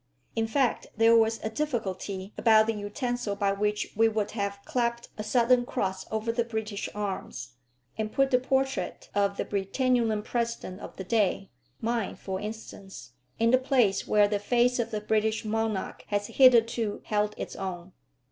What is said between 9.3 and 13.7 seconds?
the Britannulan President of the day, mine for instance, in the